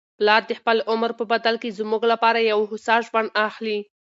پلار 0.17 0.41
د 0.47 0.51
خپل 0.59 0.77
عمر 0.91 1.11
په 1.19 1.23
بدل 1.31 1.55
کي 1.63 1.69
زموږ 1.79 2.01
لپاره 2.11 2.39
یو 2.51 2.59
هوسا 2.71 2.95
ژوند 3.07 3.29
اخلي. 3.47 3.79